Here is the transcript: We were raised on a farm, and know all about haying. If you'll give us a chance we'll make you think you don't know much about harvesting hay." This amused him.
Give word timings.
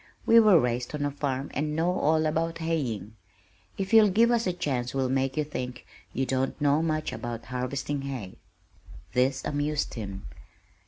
We 0.25 0.39
were 0.39 0.59
raised 0.59 0.95
on 0.95 1.05
a 1.05 1.11
farm, 1.11 1.51
and 1.53 1.75
know 1.75 1.91
all 1.91 2.25
about 2.25 2.57
haying. 2.57 3.15
If 3.77 3.93
you'll 3.93 4.09
give 4.09 4.31
us 4.31 4.47
a 4.47 4.51
chance 4.51 4.95
we'll 4.95 5.09
make 5.09 5.37
you 5.37 5.43
think 5.43 5.85
you 6.11 6.25
don't 6.25 6.59
know 6.59 6.81
much 6.81 7.13
about 7.13 7.45
harvesting 7.45 8.01
hay." 8.01 8.39
This 9.13 9.45
amused 9.45 9.93
him. 9.93 10.25